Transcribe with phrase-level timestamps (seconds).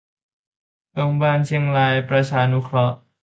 [0.93, 2.97] โรงพยาบาลเชียงรายประชานุเคราะห์